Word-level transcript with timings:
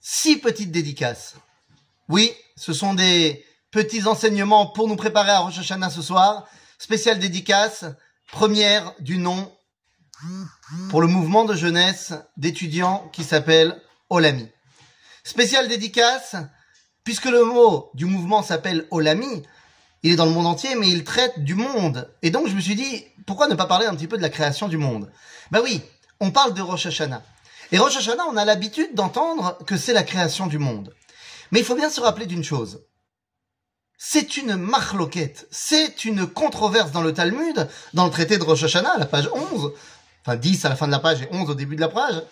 six 0.00 0.38
petites 0.38 0.72
dédicaces. 0.72 1.34
Oui, 2.08 2.32
ce 2.56 2.72
sont 2.72 2.94
des 2.94 3.44
petits 3.70 4.06
enseignements 4.06 4.66
pour 4.66 4.88
nous 4.88 4.96
préparer 4.96 5.30
à 5.30 5.40
Rosh 5.40 5.58
Hashanah 5.58 5.90
ce 5.90 6.02
soir. 6.02 6.46
Spéciale 6.78 7.18
dédicace, 7.18 7.84
première 8.32 8.94
du 9.00 9.18
nom 9.18 9.52
pour 10.88 11.00
le 11.00 11.06
mouvement 11.06 11.44
de 11.44 11.54
jeunesse 11.54 12.12
d'étudiants 12.36 13.08
qui 13.12 13.24
s'appelle 13.24 13.80
Olami. 14.08 14.48
Spéciale 15.24 15.68
dédicace, 15.68 16.36
puisque 17.04 17.26
le 17.26 17.44
mot 17.44 17.90
du 17.94 18.06
mouvement 18.06 18.42
s'appelle 18.42 18.86
Olami, 18.90 19.42
il 20.02 20.12
est 20.12 20.16
dans 20.16 20.24
le 20.24 20.32
monde 20.32 20.46
entier, 20.46 20.74
mais 20.74 20.88
il 20.88 21.04
traite 21.04 21.44
du 21.44 21.54
monde. 21.54 22.10
Et 22.22 22.30
donc 22.30 22.48
je 22.48 22.54
me 22.54 22.60
suis 22.60 22.74
dit, 22.74 23.04
pourquoi 23.26 23.48
ne 23.48 23.54
pas 23.54 23.66
parler 23.66 23.86
un 23.86 23.94
petit 23.94 24.08
peu 24.08 24.16
de 24.16 24.22
la 24.22 24.30
création 24.30 24.68
du 24.68 24.78
monde? 24.78 25.10
Ben 25.50 25.60
oui, 25.62 25.82
on 26.20 26.30
parle 26.30 26.54
de 26.54 26.62
Rosh 26.62 26.86
Hashanah. 26.86 27.22
Et 27.72 27.78
Rosh 27.78 27.96
Hashanah, 27.96 28.24
on 28.28 28.36
a 28.36 28.44
l'habitude 28.44 28.94
d'entendre 28.94 29.58
que 29.66 29.76
c'est 29.76 29.92
la 29.92 30.02
création 30.02 30.46
du 30.46 30.58
monde. 30.58 30.94
Mais 31.52 31.60
il 31.60 31.64
faut 31.64 31.76
bien 31.76 31.90
se 31.90 32.00
rappeler 32.00 32.26
d'une 32.26 32.42
chose. 32.42 32.84
C'est 33.96 34.36
une 34.36 34.56
marloquette, 34.56 35.46
c'est 35.50 36.04
une 36.04 36.26
controverse 36.26 36.90
dans 36.90 37.02
le 37.02 37.12
Talmud, 37.12 37.68
dans 37.92 38.06
le 38.06 38.10
traité 38.10 38.38
de 38.38 38.42
Rosh 38.42 38.64
Hashanah, 38.64 38.94
à 38.94 38.98
la 38.98 39.06
page 39.06 39.28
11, 39.32 39.72
enfin 40.22 40.36
10 40.36 40.64
à 40.64 40.70
la 40.70 40.76
fin 40.76 40.86
de 40.86 40.92
la 40.92 40.98
page 40.98 41.22
et 41.22 41.28
11 41.30 41.50
au 41.50 41.54
début 41.54 41.76
de 41.76 41.82
la 41.82 41.88
page, 41.88 42.22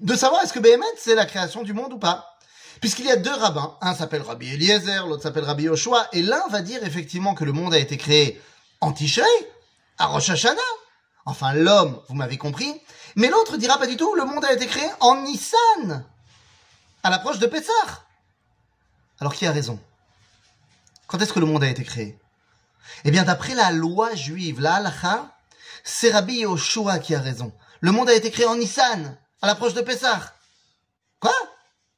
de 0.00 0.14
savoir 0.14 0.42
est-ce 0.42 0.52
que 0.52 0.60
Béhémet 0.60 0.84
c'est 0.96 1.14
la 1.14 1.26
création 1.26 1.62
du 1.62 1.74
monde 1.74 1.92
ou 1.92 1.98
pas. 1.98 2.38
Puisqu'il 2.80 3.04
y 3.04 3.10
a 3.10 3.16
deux 3.16 3.34
rabbins, 3.34 3.76
un 3.82 3.94
s'appelle 3.94 4.22
Rabbi 4.22 4.54
Eliezer, 4.54 5.06
l'autre 5.06 5.22
s'appelle 5.22 5.44
Rabbi 5.44 5.64
Yoshua, 5.64 6.08
et 6.12 6.22
l'un 6.22 6.46
va 6.48 6.62
dire 6.62 6.82
effectivement 6.84 7.34
que 7.34 7.44
le 7.44 7.52
monde 7.52 7.74
a 7.74 7.78
été 7.78 7.98
créé 7.98 8.40
en 8.80 8.92
Tishrei, 8.92 9.26
à 9.98 10.06
Rosh 10.06 10.30
Hashanah. 10.30 10.79
Enfin, 11.26 11.52
l'homme, 11.52 12.00
vous 12.08 12.14
m'avez 12.14 12.38
compris. 12.38 12.72
Mais 13.16 13.28
l'autre 13.28 13.56
dira 13.56 13.78
pas 13.78 13.86
du 13.86 13.96
tout, 13.96 14.14
le 14.14 14.24
monde 14.24 14.44
a 14.44 14.52
été 14.52 14.66
créé 14.66 14.88
en 15.00 15.22
Nissan, 15.22 16.04
à 17.02 17.10
l'approche 17.10 17.38
de 17.38 17.46
Pessah. 17.46 18.04
Alors 19.18 19.34
qui 19.34 19.46
a 19.46 19.52
raison? 19.52 19.78
Quand 21.06 21.20
est-ce 21.20 21.32
que 21.32 21.40
le 21.40 21.46
monde 21.46 21.64
a 21.64 21.68
été 21.68 21.84
créé? 21.84 22.18
Eh 23.04 23.10
bien, 23.10 23.24
d'après 23.24 23.54
la 23.54 23.70
loi 23.72 24.14
juive, 24.14 24.60
la 24.60 24.76
halacha, 24.76 25.36
c'est 25.84 26.10
Rabbi 26.10 26.40
Yoshua 26.40 26.98
qui 26.98 27.14
a 27.14 27.20
raison. 27.20 27.52
Le 27.80 27.92
monde 27.92 28.08
a 28.08 28.14
été 28.14 28.30
créé 28.30 28.46
en 28.46 28.56
Nissan, 28.56 29.16
à 29.42 29.46
l'approche 29.46 29.74
de 29.74 29.80
Pessah. 29.80 30.34
Quoi? 31.18 31.34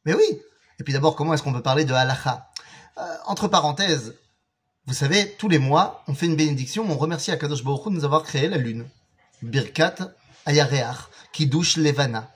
Mais 0.04 0.14
oui, 0.14 0.42
et 0.78 0.84
puis 0.84 0.92
d'abord, 0.92 1.14
comment 1.14 1.34
est-ce 1.34 1.42
qu'on 1.42 1.52
peut 1.52 1.62
parler 1.62 1.84
de 1.84 1.94
halacha 1.94 2.50
euh, 2.98 3.16
Entre 3.26 3.48
parenthèses, 3.48 4.14
vous 4.86 4.94
savez, 4.94 5.32
tous 5.38 5.48
les 5.48 5.58
mois, 5.58 6.02
on 6.08 6.14
fait 6.14 6.26
une 6.26 6.36
bénédiction, 6.36 6.84
on 6.90 6.96
remercie 6.96 7.30
Akadosh 7.30 7.62
Baruch 7.62 7.84
de 7.84 7.90
nous 7.90 8.04
avoir 8.04 8.24
créé 8.24 8.48
la 8.48 8.56
lune. 8.56 8.88
Birkat 9.42 9.96
Ayareach, 10.46 11.08
qui 11.32 11.46
douche 11.46 11.76
Levana. 11.76 12.30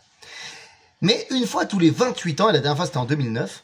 Mais 1.00 1.26
une 1.30 1.46
fois 1.46 1.66
tous 1.66 1.78
les 1.78 1.90
28 1.90 2.40
ans, 2.40 2.48
et 2.48 2.52
la 2.52 2.60
dernière 2.60 2.76
fois 2.76 2.86
c'était 2.86 2.98
en 2.98 3.04
2009, 3.04 3.62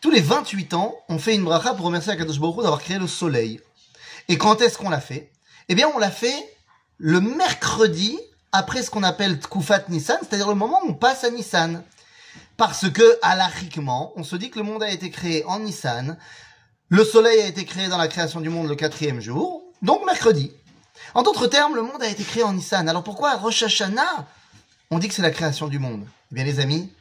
tous 0.00 0.10
les 0.10 0.20
28 0.20 0.74
ans, 0.74 0.94
on 1.08 1.18
fait 1.18 1.34
une 1.34 1.44
bracha 1.44 1.74
pour 1.74 1.86
remercier 1.86 2.12
Akadosh 2.12 2.38
Baruch 2.38 2.62
d'avoir 2.62 2.80
créé 2.80 2.98
le 2.98 3.06
soleil. 3.06 3.60
Et 4.28 4.38
quand 4.38 4.60
est-ce 4.60 4.78
qu'on 4.78 4.90
l'a 4.90 5.00
fait? 5.00 5.30
Eh 5.68 5.74
bien, 5.74 5.88
on 5.94 5.98
l'a 5.98 6.10
fait 6.10 6.56
le 6.98 7.20
mercredi 7.20 8.18
après 8.52 8.82
ce 8.82 8.90
qu'on 8.90 9.02
appelle 9.02 9.40
Tkufat 9.40 9.84
Nissan, 9.88 10.18
c'est-à-dire 10.20 10.48
le 10.48 10.54
moment 10.54 10.80
où 10.84 10.90
on 10.90 10.94
passe 10.94 11.24
à 11.24 11.30
Nissan. 11.30 11.82
Parce 12.56 12.90
que, 12.90 13.18
alachiquement, 13.22 14.12
on 14.16 14.22
se 14.22 14.36
dit 14.36 14.50
que 14.50 14.58
le 14.58 14.64
monde 14.64 14.82
a 14.82 14.90
été 14.90 15.10
créé 15.10 15.44
en 15.44 15.60
Nissan, 15.60 16.16
le 16.88 17.04
soleil 17.04 17.40
a 17.40 17.46
été 17.46 17.64
créé 17.64 17.88
dans 17.88 17.98
la 17.98 18.08
création 18.08 18.40
du 18.40 18.48
monde 18.48 18.68
le 18.68 18.76
quatrième 18.76 19.20
jour, 19.20 19.62
donc 19.82 20.04
mercredi. 20.06 20.52
En 21.16 21.22
d'autres 21.22 21.46
termes, 21.46 21.74
le 21.74 21.80
monde 21.80 22.02
a 22.02 22.08
été 22.08 22.22
créé 22.22 22.42
en 22.42 22.52
Nissan. 22.52 22.90
Alors 22.90 23.02
pourquoi 23.02 23.36
Rosh 23.36 23.62
Hashanah, 23.62 24.26
on 24.90 24.98
dit 24.98 25.08
que 25.08 25.14
c'est 25.14 25.22
la 25.22 25.30
création 25.30 25.66
du 25.66 25.78
monde? 25.78 26.06
Eh 26.30 26.34
bien 26.34 26.44
les 26.44 26.60
amis, 26.60 26.92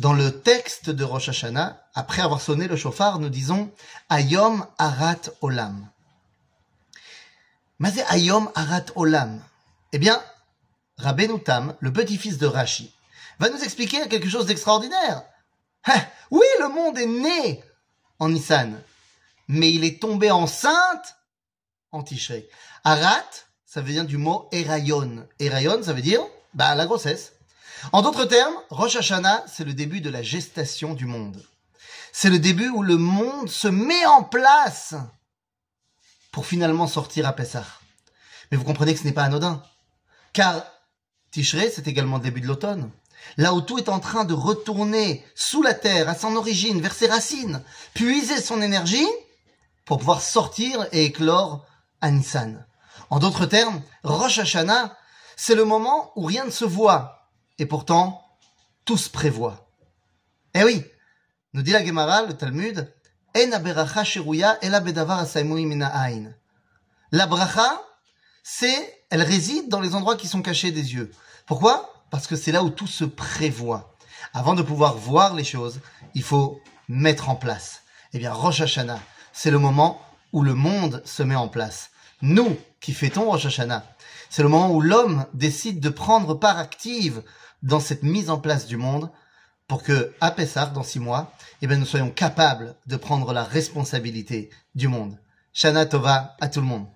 dans 0.00 0.12
le 0.12 0.40
texte 0.40 0.90
de 0.90 1.04
Rosh 1.04 1.28
Hashanah, 1.28 1.80
après 1.94 2.22
avoir 2.22 2.40
sonné 2.40 2.66
le 2.66 2.74
chauffard, 2.74 3.20
nous 3.20 3.28
disons 3.28 3.70
Ayom 4.10 4.66
Arat 4.78 5.30
Olam. 5.42 5.88
Mazé 7.78 8.02
Ayom 8.08 8.50
Arat 8.56 8.86
Olam. 8.96 9.40
Eh 9.92 9.98
bien, 9.98 10.20
Rabbeinu 10.98 11.40
Tam, 11.40 11.76
le 11.78 11.92
petit-fils 11.92 12.38
de 12.38 12.48
Rashi, 12.48 12.92
va 13.38 13.48
nous 13.48 13.62
expliquer 13.62 14.08
quelque 14.08 14.28
chose 14.28 14.46
d'extraordinaire. 14.46 15.22
Hein, 15.86 16.02
oui, 16.32 16.46
le 16.58 16.66
monde 16.66 16.98
est 16.98 17.06
né 17.06 17.62
en 18.18 18.28
Nissan, 18.28 18.82
mais 19.46 19.72
il 19.72 19.84
est 19.84 20.02
tombé 20.02 20.32
enceinte 20.32 21.14
en. 21.94 22.04
Arat, 22.84 23.24
ça 23.64 23.82
dire 23.82 24.04
du 24.04 24.18
mot 24.18 24.48
Erayon. 24.52 25.26
Erayon, 25.38 25.82
ça 25.82 25.92
veut 25.92 26.02
dire 26.02 26.20
bah, 26.54 26.74
la 26.74 26.86
grossesse. 26.86 27.32
En 27.92 28.02
d'autres 28.02 28.24
termes, 28.24 28.54
Rosh 28.70 28.96
Hashanah, 28.96 29.44
c'est 29.46 29.64
le 29.64 29.74
début 29.74 30.00
de 30.00 30.10
la 30.10 30.22
gestation 30.22 30.94
du 30.94 31.06
monde. 31.06 31.44
C'est 32.12 32.30
le 32.30 32.38
début 32.38 32.68
où 32.68 32.82
le 32.82 32.96
monde 32.96 33.48
se 33.48 33.68
met 33.68 34.06
en 34.06 34.22
place 34.22 34.94
pour 36.30 36.46
finalement 36.46 36.86
sortir 36.86 37.26
à 37.26 37.32
Pessah. 37.32 37.66
Mais 38.50 38.56
vous 38.56 38.64
comprenez 38.64 38.94
que 38.94 39.00
ce 39.00 39.04
n'est 39.04 39.12
pas 39.12 39.24
anodin. 39.24 39.62
Car 40.32 40.64
Tishrei, 41.30 41.70
c'est 41.70 41.88
également 41.88 42.18
le 42.18 42.22
début 42.22 42.40
de 42.40 42.46
l'automne. 42.46 42.90
Là 43.36 43.54
où 43.54 43.60
tout 43.60 43.78
est 43.78 43.88
en 43.88 44.00
train 44.00 44.24
de 44.24 44.34
retourner 44.34 45.24
sous 45.34 45.62
la 45.62 45.74
terre, 45.74 46.08
à 46.08 46.14
son 46.14 46.36
origine, 46.36 46.80
vers 46.80 46.94
ses 46.94 47.06
racines, 47.06 47.62
puiser 47.94 48.40
son 48.40 48.62
énergie 48.62 49.08
pour 49.84 49.98
pouvoir 49.98 50.20
sortir 50.20 50.86
et 50.92 51.04
éclore 51.04 51.66
En 53.10 53.18
d'autres 53.18 53.46
termes, 53.46 53.82
Rosh 54.02 54.38
Hashanah, 54.38 54.96
c'est 55.36 55.54
le 55.54 55.64
moment 55.64 56.12
où 56.16 56.24
rien 56.24 56.44
ne 56.44 56.50
se 56.50 56.64
voit, 56.64 57.30
et 57.58 57.66
pourtant, 57.66 58.22
tout 58.84 58.96
se 58.96 59.08
prévoit. 59.08 59.68
Eh 60.54 60.64
oui, 60.64 60.84
nous 61.54 61.62
dit 61.62 61.72
la 61.72 61.84
Gemara, 61.84 62.22
le 62.22 62.34
Talmud, 62.34 62.92
En 63.36 63.50
La 67.12 67.26
bracha, 67.26 67.82
c'est, 68.42 69.06
elle 69.10 69.22
réside 69.22 69.68
dans 69.68 69.80
les 69.80 69.94
endroits 69.94 70.16
qui 70.16 70.28
sont 70.28 70.42
cachés 70.42 70.70
des 70.70 70.94
yeux. 70.94 71.10
Pourquoi? 71.46 72.04
Parce 72.10 72.26
que 72.26 72.36
c'est 72.36 72.52
là 72.52 72.62
où 72.62 72.70
tout 72.70 72.86
se 72.86 73.04
prévoit. 73.04 73.94
Avant 74.32 74.54
de 74.54 74.62
pouvoir 74.62 74.96
voir 74.96 75.34
les 75.34 75.44
choses, 75.44 75.80
il 76.14 76.22
faut 76.22 76.60
mettre 76.88 77.28
en 77.28 77.36
place. 77.36 77.82
Eh 78.12 78.18
bien, 78.18 78.32
Rosh 78.32 78.60
Hashanah, 78.60 79.00
c'est 79.32 79.50
le 79.50 79.58
moment 79.58 80.00
où 80.32 80.42
le 80.42 80.54
monde 80.54 81.02
se 81.04 81.22
met 81.22 81.34
en 81.34 81.48
place. 81.48 81.90
Nous 82.22 82.56
qui 82.80 82.92
fêtons 82.92 83.30
Rosh 83.30 83.46
Hashanah, 83.46 83.84
c'est 84.30 84.42
le 84.42 84.48
moment 84.48 84.72
où 84.72 84.80
l'homme 84.80 85.26
décide 85.34 85.80
de 85.80 85.88
prendre 85.88 86.34
part 86.34 86.58
active 86.58 87.22
dans 87.62 87.80
cette 87.80 88.02
mise 88.02 88.30
en 88.30 88.38
place 88.38 88.66
du 88.66 88.76
monde 88.76 89.10
pour 89.68 89.82
que, 89.82 90.12
à 90.20 90.30
Pessah, 90.30 90.66
dans 90.66 90.82
six 90.82 91.00
mois, 91.00 91.32
eh 91.62 91.66
bien, 91.66 91.76
nous 91.76 91.86
soyons 91.86 92.10
capables 92.10 92.76
de 92.86 92.96
prendre 92.96 93.32
la 93.32 93.44
responsabilité 93.44 94.50
du 94.74 94.88
monde. 94.88 95.18
Shana 95.52 95.86
Tova 95.86 96.36
à 96.40 96.48
tout 96.48 96.60
le 96.60 96.66
monde. 96.66 96.86